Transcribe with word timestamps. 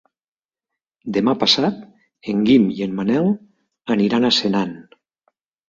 Demà 1.17 1.35
passat 1.43 1.77
en 2.33 2.41
Guim 2.49 2.67
i 2.79 2.87
en 2.89 2.97
Manel 3.03 3.31
aniran 3.99 4.29
a 4.29 4.35
Senan. 4.43 4.77